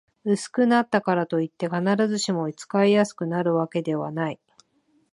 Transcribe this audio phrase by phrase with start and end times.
[0.25, 4.39] 薄くなったからといって、必ずしも使いやすくなるわけではない